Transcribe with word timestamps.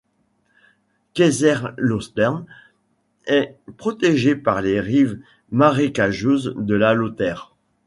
Kaiserslautern 1.13 2.47
est 3.27 3.55
protégée 3.77 4.35
par 4.35 4.63
les 4.63 4.79
rives 4.79 5.19
marécageuses 5.51 6.55
de 6.57 6.73
la 6.73 6.95
Lauter. 6.95 7.35